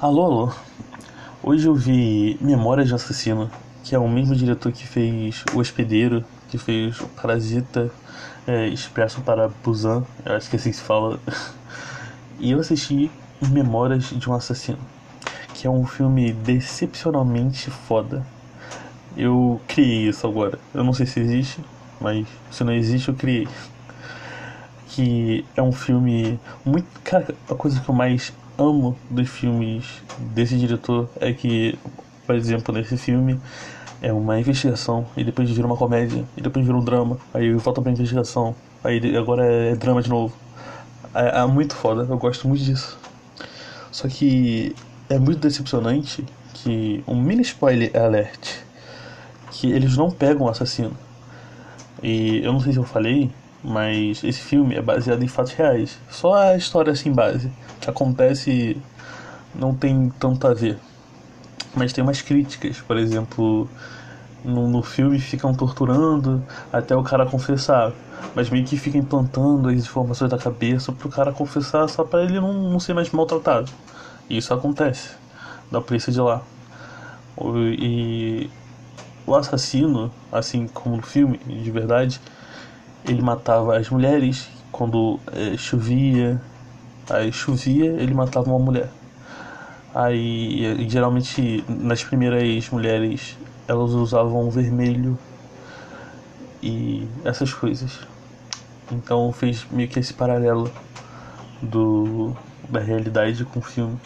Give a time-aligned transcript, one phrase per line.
[0.00, 0.52] Alô, alô.
[1.42, 3.50] Hoje eu vi Memórias de Assassino,
[3.82, 7.90] que é o mesmo diretor que fez O Hospedeiro, que fez Parasita,
[8.46, 11.18] é, Expresso para Busan, eu acho que é assim que se fala.
[12.38, 13.10] E eu assisti
[13.42, 14.78] Memórias de um Assassino,
[15.52, 18.24] que é um filme decepcionalmente foda.
[19.16, 20.60] Eu criei isso agora.
[20.72, 21.60] Eu não sei se existe,
[22.00, 23.48] mas se não existe, eu criei.
[24.90, 26.86] Que é um filme muito.
[27.02, 30.02] Cara, a coisa que eu mais amo dos filmes
[30.34, 31.78] desse diretor é que,
[32.26, 33.40] por exemplo, nesse filme
[34.02, 37.80] é uma investigação e depois vira uma comédia e depois vira um drama, aí volta
[37.80, 40.34] pra investigação, aí agora é drama de novo.
[41.14, 42.98] É, é muito foda, eu gosto muito disso.
[43.92, 44.74] Só que
[45.08, 48.58] é muito decepcionante que um mini spoiler alert
[49.52, 50.96] que eles não pegam o assassino.
[52.02, 53.30] E eu não sei se eu falei,
[53.62, 55.98] mas esse filme é baseado em fatos reais.
[56.10, 57.50] Só a história assim base
[57.80, 58.80] que acontece
[59.54, 60.78] não tem tanto a ver.
[61.74, 63.68] Mas tem umas críticas, por exemplo,
[64.44, 66.42] no, no filme ficam torturando
[66.72, 67.92] até o cara confessar,
[68.34, 72.40] mas meio que ficam implantando as informações da cabeça pro cara confessar só para ele
[72.40, 73.70] não, não ser mais maltratado.
[74.28, 75.10] E isso acontece
[75.70, 76.42] da polícia de lá.
[77.78, 78.50] E
[79.26, 82.20] o assassino, assim como no filme, de verdade,
[83.04, 86.40] ele matava as mulheres quando é, chovia.
[87.10, 88.90] Aí chovia, ele matava uma mulher.
[89.94, 95.18] Aí geralmente nas primeiras mulheres elas usavam vermelho
[96.62, 97.98] e essas coisas.
[98.90, 100.70] Então fez meio que esse paralelo
[101.62, 102.34] do
[102.68, 103.98] da realidade com o filme.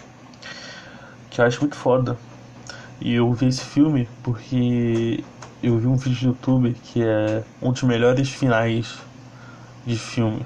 [1.30, 2.16] Que eu acho muito foda.
[3.00, 5.24] E eu vi esse filme porque
[5.62, 8.98] eu vi um vídeo no YouTube que é um dos melhores finais
[9.86, 10.44] de filme.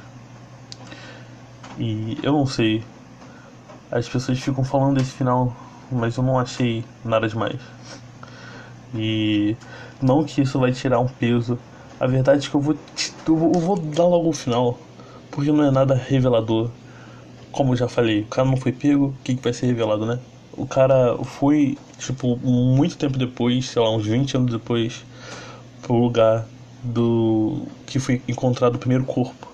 [1.79, 2.85] E eu não sei.
[3.91, 5.57] As pessoas ficam falando desse final,
[5.91, 7.61] mas eu não achei nada demais.
[8.95, 9.57] E
[10.03, 11.59] não que isso vai tirar um peso.
[11.99, 12.77] A verdade é que eu vou,
[13.27, 14.79] eu vou, eu vou dar logo o final,
[15.31, 16.71] porque não é nada revelador.
[17.51, 20.05] Como eu já falei, o cara não foi pego, o que, que vai ser revelado,
[20.05, 20.19] né?
[20.57, 25.05] O cara foi, tipo, muito tempo depois, sei lá, uns 20 anos depois,
[25.83, 26.47] pro lugar
[26.83, 29.47] do que foi encontrado o primeiro corpo.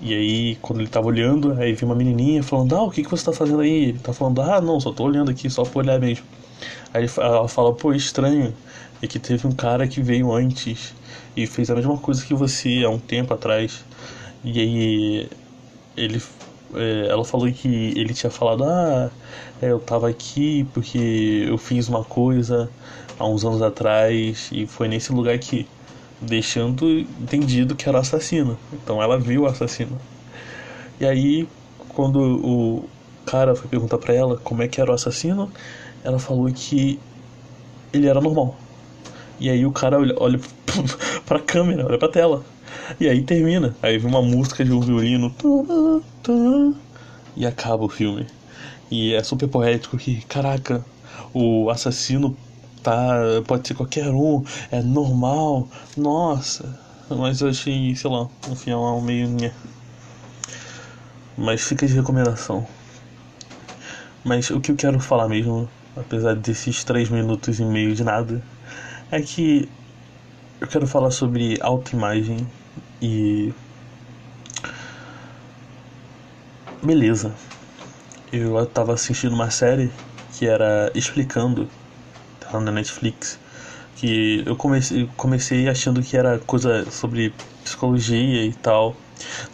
[0.00, 3.10] E aí, quando ele tava olhando, aí viu uma menininha falando: Ah, o que, que
[3.10, 3.90] você tá fazendo aí?
[3.90, 6.24] Ele tá falando: Ah, não, só tô olhando aqui, só por olhar mesmo.
[6.94, 8.54] Aí ela fala: Pô, estranho.
[9.02, 10.94] É que teve um cara que veio antes
[11.34, 13.82] e fez a mesma coisa que você há um tempo atrás.
[14.44, 15.28] E aí,
[15.96, 16.20] ele é,
[17.08, 19.10] ela falou que ele tinha falado: Ah,
[19.60, 22.70] é, eu tava aqui porque eu fiz uma coisa
[23.18, 25.66] há uns anos atrás e foi nesse lugar aqui,
[26.20, 28.58] deixando entendido que era assassino.
[28.72, 29.98] Então ela viu o assassino.
[31.00, 31.48] E aí,
[31.88, 32.88] quando o
[33.26, 35.50] cara foi perguntar pra ela como é que era o assassino,
[36.04, 36.98] ela falou que
[37.92, 38.56] ele era normal.
[39.38, 40.38] E aí o cara olha, olha
[41.26, 42.44] pra câmera, olha pra tela.
[42.98, 43.74] E aí termina.
[43.82, 45.34] Aí vem uma música de um violino.
[47.36, 48.26] E acaba o filme.
[48.90, 50.84] E é super poético que, caraca,
[51.32, 52.36] o assassino
[52.82, 53.14] tá.
[53.46, 56.78] Pode ser qualquer um, é normal, nossa.
[57.08, 59.28] Mas eu achei, sei lá, um final meio.
[61.36, 62.66] Mas fica de recomendação.
[64.24, 68.42] Mas o que eu quero falar mesmo, apesar desses três minutos e meio de nada,
[69.10, 69.68] é que
[70.60, 72.46] eu quero falar sobre autoimagem
[73.00, 73.52] e.
[76.82, 77.34] Beleza.
[78.32, 79.90] Eu tava assistindo uma série
[80.32, 81.68] que era explicando,
[82.38, 83.38] tá na Netflix,
[83.96, 87.34] que eu comecei, comecei achando que era coisa sobre
[87.64, 88.96] psicologia e tal.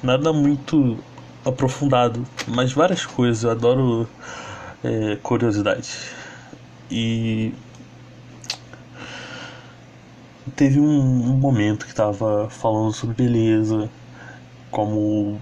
[0.03, 0.99] Nada muito
[1.45, 3.45] aprofundado, mas várias coisas.
[3.45, 4.09] Eu adoro
[4.85, 5.89] é, curiosidade.
[6.91, 7.53] E
[10.55, 13.91] teve um, um momento que tava falando sobre beleza,
[14.71, 15.41] como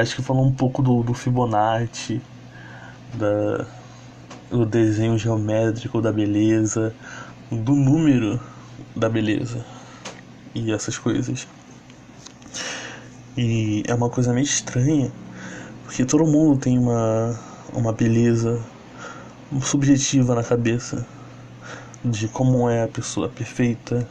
[0.00, 2.20] acho que falou um pouco do, do Fibonacci,
[3.14, 3.66] da,
[4.50, 6.94] do desenho geométrico da beleza,
[7.50, 8.40] do número
[8.94, 9.64] da beleza
[10.54, 11.46] e essas coisas.
[13.36, 15.10] E é uma coisa meio estranha,
[15.84, 17.38] porque todo mundo tem uma,
[17.72, 18.60] uma beleza
[19.62, 21.06] subjetiva na cabeça
[22.04, 24.06] de como é a pessoa perfeita,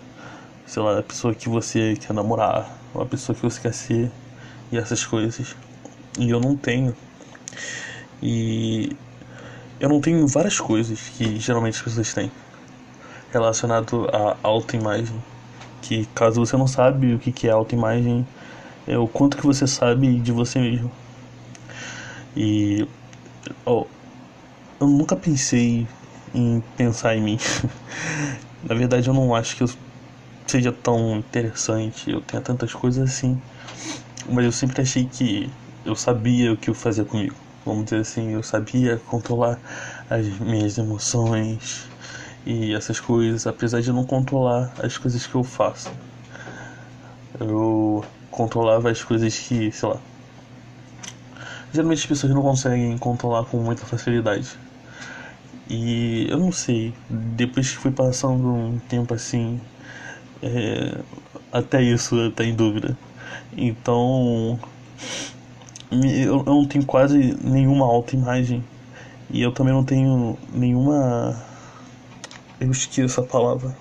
[0.69, 4.11] sei lá, a pessoa que você quer namorar, ou a pessoa que você quer ser,
[4.71, 5.55] e essas coisas.
[6.19, 6.95] E eu não tenho.
[8.21, 8.95] E
[9.79, 12.31] eu não tenho várias coisas que geralmente as pessoas têm
[13.31, 15.19] relacionado à autoimagem.
[15.81, 18.27] Que caso você não sabe o que é autoimagem,
[18.87, 20.91] é o quanto que você sabe de você mesmo.
[22.37, 22.87] E
[23.65, 23.87] oh,
[24.79, 25.87] eu nunca pensei
[26.31, 27.39] em pensar em mim.
[28.61, 29.69] Na verdade, eu não acho que eu
[30.49, 33.39] seja tão interessante, eu tenha tantas coisas assim.
[34.27, 35.49] Mas eu sempre achei que
[35.85, 37.35] eu sabia o que eu fazia comigo.
[37.65, 39.59] Vamos dizer assim, eu sabia controlar
[40.09, 41.87] as minhas emoções
[42.45, 45.91] e essas coisas, apesar de não controlar as coisas que eu faço.
[47.39, 49.99] Eu controlava as coisas que, sei lá.
[51.71, 54.49] Geralmente as pessoas não conseguem controlar com muita facilidade.
[55.69, 59.61] E eu não sei, depois que fui passando um tempo assim,
[60.41, 60.99] é,
[61.51, 62.97] até isso eu tenho dúvida.
[63.55, 64.59] Então,
[65.91, 68.63] eu não tenho quase nenhuma autoimagem.
[69.29, 71.43] E eu também não tenho nenhuma.
[72.59, 73.75] Eu esqueço a palavra.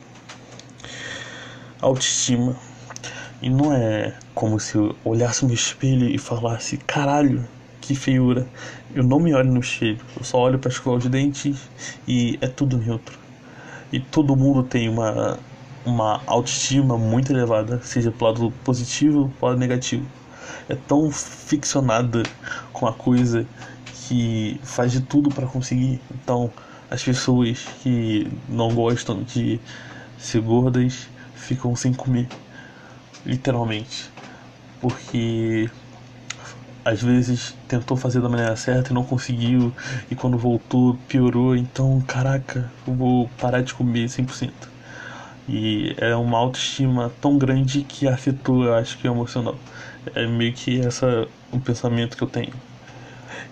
[1.80, 2.56] Autoestima.
[3.40, 7.46] E não é como se eu olhasse no espelho e falasse: caralho,
[7.80, 8.46] que feiura.
[8.94, 11.70] Eu não me olho no espelho, eu só olho para escovar de dentes
[12.06, 13.18] e é tudo neutro.
[13.92, 15.38] E todo mundo tem uma,
[15.84, 20.06] uma autoestima muito elevada, seja pro lado positivo ou lado negativo.
[20.68, 22.22] É tão ficcionada
[22.72, 23.46] com a coisa
[23.92, 26.00] que faz de tudo para conseguir.
[26.12, 26.50] Então,
[26.90, 29.60] as pessoas que não gostam de
[30.18, 32.28] ser gordas ficam sem comer
[33.24, 34.10] literalmente,
[34.80, 35.70] porque
[36.84, 39.72] às vezes tentou fazer da maneira certa e não conseguiu,
[40.10, 44.77] e quando voltou piorou, então caraca, eu vou parar de comer 100%.
[45.48, 49.56] E é uma autoestima tão grande que afetou, eu acho que é emocional.
[50.14, 52.52] É meio que essa o pensamento que eu tenho.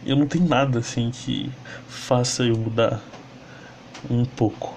[0.04, 1.50] Eu não tenho nada assim que
[1.88, 3.00] faça eu mudar
[4.10, 4.74] um pouco.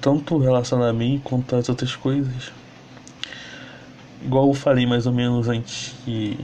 [0.00, 2.52] Tanto relacionado a mim quanto as outras coisas
[4.22, 6.38] igual eu falei mais ou menos antes que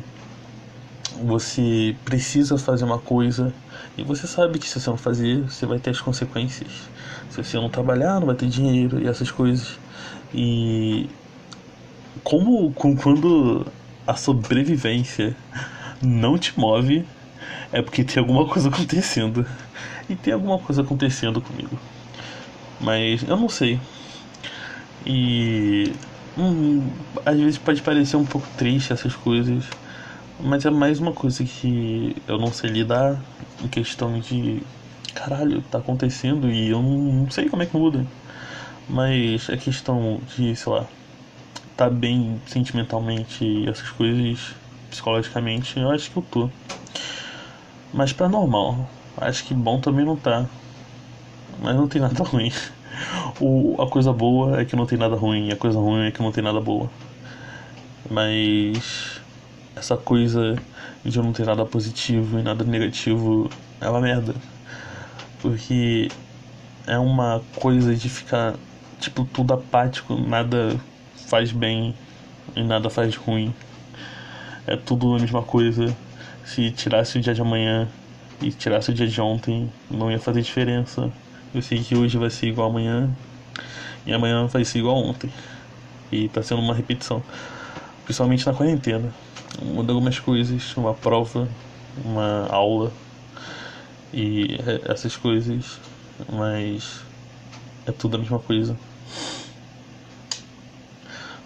[1.22, 3.52] você precisa fazer uma coisa
[3.96, 6.70] e você sabe que se você não fazer, você vai ter as consequências.
[7.30, 9.78] Se você não trabalhar, não vai ter dinheiro e essas coisas.
[10.34, 11.08] E
[12.22, 13.66] como quando
[14.06, 15.36] a sobrevivência
[16.02, 17.06] não te move,
[17.72, 19.46] é porque tem alguma coisa acontecendo.
[20.08, 21.78] E tem alguma coisa acontecendo comigo.
[22.80, 23.80] Mas eu não sei.
[25.04, 25.92] E
[26.38, 26.86] Hum,
[27.24, 29.64] às vezes pode parecer um pouco triste essas coisas,
[30.40, 33.22] mas é mais uma coisa que eu não sei lidar
[33.62, 34.62] em questão de
[35.14, 38.06] caralho, tá acontecendo e eu não, sei como é que muda.
[38.88, 40.86] Mas a questão de, sei lá,
[41.76, 44.54] tá bem sentimentalmente essas coisas
[44.90, 46.50] psicologicamente, eu acho que eu tô.
[47.92, 50.46] Mas pra normal, acho que bom também não tá.
[51.60, 52.52] Mas não tem nada ruim.
[53.40, 56.22] O, a coisa boa é que não tem nada ruim, a coisa ruim é que
[56.22, 56.90] não tem nada boa.
[58.08, 59.15] Mas
[59.76, 60.56] essa coisa
[61.04, 64.34] de não ter nada positivo e nada negativo é uma merda.
[65.40, 66.10] Porque
[66.86, 68.54] é uma coisa de ficar
[68.98, 70.80] tipo tudo apático, nada
[71.28, 71.94] faz bem
[72.56, 73.54] e nada faz ruim.
[74.66, 75.94] É tudo a mesma coisa.
[76.44, 77.86] Se tirasse o dia de amanhã
[78.40, 81.12] e tirasse o dia de ontem, não ia fazer diferença.
[81.54, 83.10] Eu sei que hoje vai ser igual amanhã
[84.06, 85.30] e amanhã vai ser igual ontem.
[86.10, 87.22] E tá sendo uma repetição.
[88.04, 89.25] Principalmente na quarentena.
[89.62, 91.48] Muda algumas coisas, uma prova,
[92.04, 92.92] uma aula
[94.12, 94.58] e
[94.88, 95.80] essas coisas,
[96.28, 97.00] mas
[97.86, 98.76] é tudo a mesma coisa.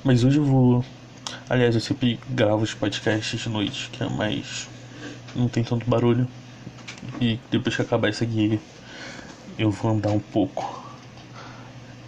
[0.03, 0.85] Mas hoje eu vou.
[1.49, 4.69] Aliás, eu sempre gravo os podcasts de noite, que é mais.
[5.35, 6.27] não tem tanto barulho.
[7.21, 8.61] E depois que acabar isso aqui,
[9.59, 10.81] eu vou andar um pouco.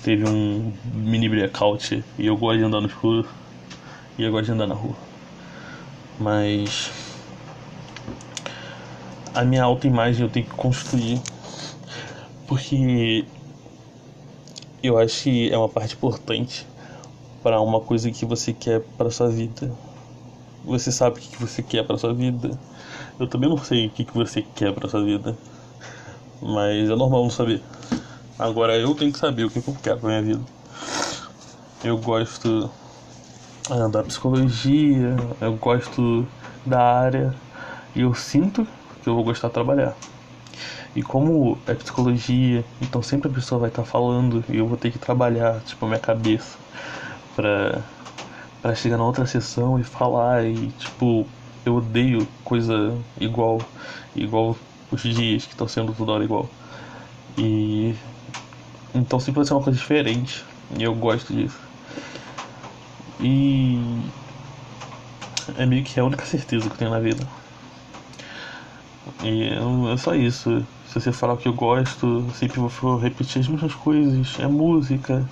[0.03, 3.29] Teve um mini blackout e eu gosto de andar no escuro
[4.19, 5.12] e eu gosto de andar na rua.
[6.23, 6.93] Mas
[9.35, 11.21] a minha autoimagem eu tenho que construir
[12.47, 13.25] porque
[14.83, 16.65] eu acho que é uma parte importante
[17.43, 19.73] para uma coisa que você quer para sua vida.
[20.65, 22.57] Você sabe o que você quer para sua vida.
[23.19, 25.37] Eu também não sei o que você quer para sua vida.
[26.41, 27.61] Mas é normal não saber.
[28.39, 30.43] Agora eu tenho que saber o que eu quero pra minha vida.
[31.83, 32.71] Eu gosto
[33.91, 36.27] da psicologia, eu gosto
[36.67, 37.35] da área
[37.95, 38.67] e eu sinto
[39.03, 39.95] que eu vou gostar de trabalhar.
[40.95, 44.77] E como é psicologia, então sempre a pessoa vai estar tá falando e eu vou
[44.77, 46.59] ter que trabalhar, tipo, a minha cabeça
[47.37, 47.83] pra,
[48.61, 51.27] pra chegar na outra sessão e falar e, tipo,
[51.65, 53.59] eu odeio coisa igual,
[54.15, 54.57] igual
[54.91, 56.49] os dias que estão sendo toda hora igual.
[57.39, 57.95] E
[58.95, 60.45] então sempre vai ser uma coisa diferente.
[60.79, 61.72] E eu gosto disso.
[63.23, 64.03] E
[65.57, 67.25] é meio que a única certeza que eu tenho na vida.
[69.23, 69.49] E
[69.93, 70.67] é só isso.
[70.89, 74.39] Se você falar o que eu gosto, eu sempre vou repetir as mesmas coisas.
[74.41, 75.25] É música,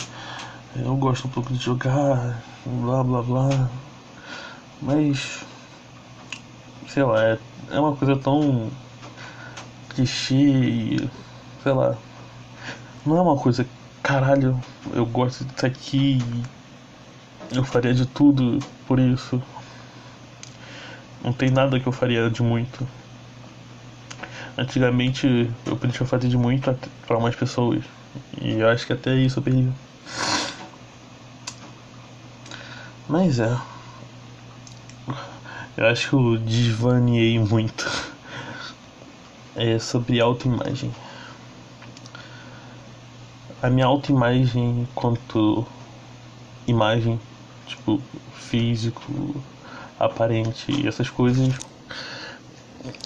[0.77, 3.71] eu gosto um pouco de jogar, blá blá blá.
[4.81, 5.45] Mas,
[6.89, 7.39] sei lá, é,
[7.73, 8.71] é uma coisa tão
[9.91, 11.11] clichê e,
[11.63, 11.97] sei lá,
[13.05, 13.67] não é uma coisa,
[14.03, 14.59] caralho,
[14.93, 16.23] eu gosto disso aqui
[17.53, 19.43] eu faria de tudo por isso.
[21.23, 22.87] Não tem nada que eu faria de muito.
[24.57, 26.75] Antigamente eu podia fazer de muito
[27.07, 27.85] para umas pessoas.
[28.41, 29.71] E eu acho que até isso eu perdi.
[33.09, 33.59] Mas é.
[35.77, 37.91] Eu acho que eu desvaneei muito.
[39.57, 40.95] É sobre autoimagem.
[43.63, 45.67] A minha autoimagem quanto
[46.67, 47.21] imagem,
[47.71, 48.01] tipo,
[48.35, 49.35] físico,
[49.99, 51.55] aparente e essas coisas.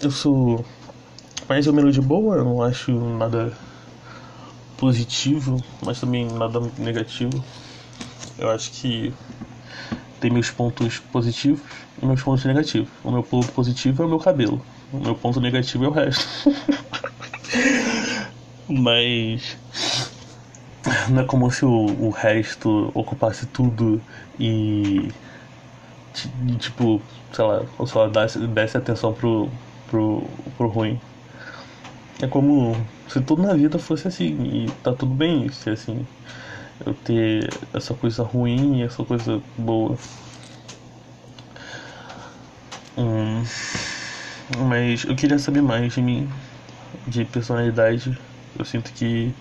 [0.02, 0.64] Eu sou
[1.48, 3.52] mais ou menos de boa, não acho nada
[4.76, 7.44] positivo, mas também nada negativo.
[8.38, 9.12] Eu acho que
[10.20, 11.62] tem meus pontos positivos
[12.00, 12.88] e meus pontos negativos.
[13.02, 16.26] O meu ponto positivo é o meu cabelo, o meu ponto negativo é o resto.
[18.68, 19.56] mas
[21.08, 24.00] não é como se o, o resto ocupasse tudo
[24.38, 25.10] e
[26.58, 29.48] tipo, sei lá, só desse, desse atenção pro,
[29.90, 30.22] pro,
[30.56, 31.00] pro ruim.
[32.22, 32.76] É como
[33.08, 36.06] se tudo na vida fosse assim, e tá tudo bem ser assim.
[36.84, 39.96] Eu ter essa coisa ruim e essa coisa boa.
[42.96, 43.42] Hum,
[44.68, 46.28] mas eu queria saber mais de mim,
[47.06, 48.16] de personalidade.
[48.58, 49.34] Eu sinto que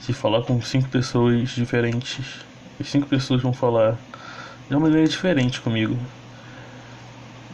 [0.00, 2.44] se falar com cinco pessoas diferentes,
[2.78, 3.98] as cinco pessoas vão falar
[4.68, 5.96] de uma maneira diferente comigo.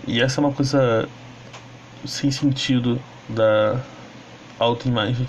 [0.06, 1.08] E essa é uma coisa
[2.04, 3.80] sem sentido da
[4.58, 5.28] autoimagem.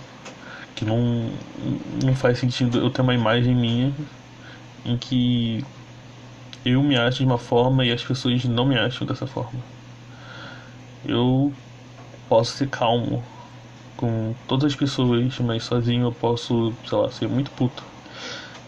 [0.76, 1.32] Que não,
[2.04, 3.94] não faz sentido eu ter uma imagem minha
[4.84, 5.64] em que
[6.66, 9.60] eu me acho de uma forma e as pessoas não me acham dessa forma.
[11.06, 11.54] Eu
[12.28, 13.24] posso ser calmo
[13.98, 17.84] com todas as pessoas, mas sozinho eu posso, sei lá, ser muito puto.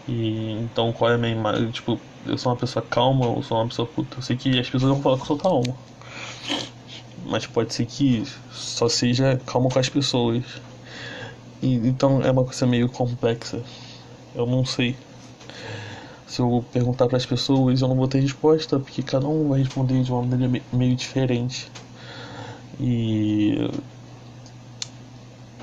[0.06, 1.70] E então qual é a minha imagem?
[1.70, 4.18] Tipo, eu sou uma pessoa calma ou sou uma pessoa puta?
[4.18, 5.76] Eu sei que as pessoas vão falar que eu sou calmo
[7.28, 10.44] mas pode ser que só seja calmo com as pessoas.
[11.62, 13.62] E, então é uma coisa meio complexa.
[14.34, 14.96] Eu não sei.
[16.26, 19.60] Se eu perguntar para as pessoas, eu não vou ter resposta, porque cada um vai
[19.60, 21.70] responder de uma maneira meio diferente.
[22.80, 23.56] E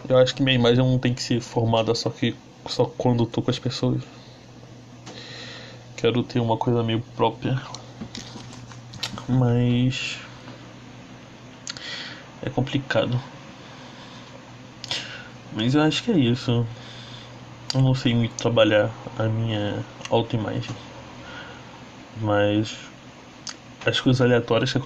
[0.07, 2.35] eu acho que minha imagem não tem que ser formada só que
[2.67, 4.03] só quando eu tô com as pessoas.
[5.95, 7.61] Quero ter uma coisa meio própria.
[9.27, 10.19] Mas
[12.41, 13.19] é complicado.
[15.53, 16.65] Mas eu acho que é isso.
[17.73, 20.75] Eu não sei muito trabalhar a minha autoimagem.
[22.17, 22.77] Mas
[23.85, 24.79] as coisas aleatórias que,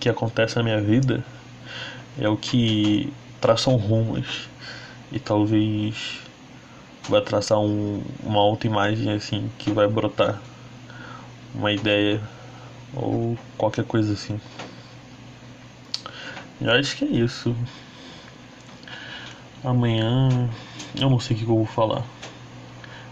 [0.00, 1.24] que acontecem na minha vida
[2.18, 3.12] é o que
[3.44, 4.48] traçam rumos.
[5.12, 6.22] E talvez
[7.06, 10.40] vai traçar um, uma autoimagem assim que vai brotar
[11.54, 12.22] uma ideia
[12.96, 14.40] ou qualquer coisa assim.
[16.58, 17.54] Eu acho que é isso.
[19.62, 20.48] Amanhã
[20.98, 22.02] eu não sei o que eu vou falar.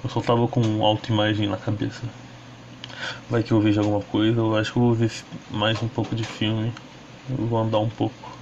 [0.02, 2.08] Eu só tava com autoimagem na cabeça.
[3.28, 5.12] Vai que eu vejo alguma coisa, eu acho que eu vou ver
[5.50, 6.72] mais um pouco de filme.
[7.28, 8.41] Eu vou andar um pouco.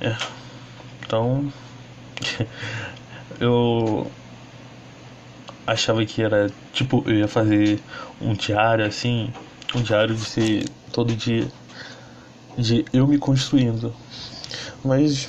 [0.00, 0.16] É.
[1.04, 1.52] Então.
[3.40, 4.10] eu
[5.66, 7.80] achava que era tipo, eu ia fazer
[8.20, 9.32] um diário assim,
[9.74, 11.48] um diário de ser todo dia
[12.58, 13.94] de eu me construindo.
[14.84, 15.28] Mas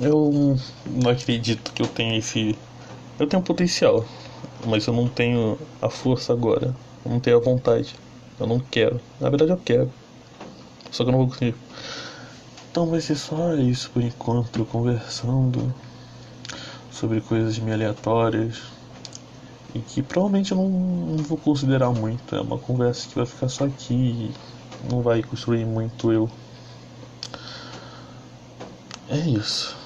[0.00, 0.56] eu
[0.86, 2.56] não acredito que eu tenha esse.
[3.18, 4.04] Eu tenho potencial,
[4.64, 6.74] mas eu não tenho a força agora.
[7.04, 7.94] Eu não tenho a vontade.
[8.38, 9.00] Eu não quero.
[9.20, 9.92] Na verdade, eu quero.
[10.90, 11.54] Só que eu não vou conseguir.
[12.72, 15.74] Então vai ser só isso por enquanto, conversando
[16.90, 18.62] sobre coisas meio aleatórias
[19.74, 22.34] e que provavelmente eu não, não vou considerar muito.
[22.34, 24.32] É uma conversa que vai ficar só aqui
[24.90, 26.30] não vai construir muito eu.
[29.10, 29.76] É isso.